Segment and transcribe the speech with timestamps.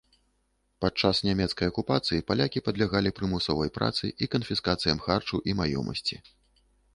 [0.83, 6.15] Падчас нямецкай акупацыі палякі падлягалі прымусовай працы і канфіскацыям харчу і маёмасці.